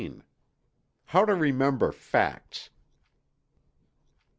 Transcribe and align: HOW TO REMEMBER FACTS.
HOW 1.05 1.25
TO 1.25 1.35
REMEMBER 1.35 1.91
FACTS. 1.91 2.71